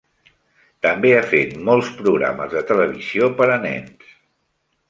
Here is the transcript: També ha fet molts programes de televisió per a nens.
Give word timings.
També 0.85 1.11
ha 1.17 1.27
fet 1.33 1.53
molts 1.69 1.91
programes 1.99 2.57
de 2.57 2.65
televisió 2.73 3.33
per 3.43 3.51
a 3.59 3.63
nens. 3.67 4.13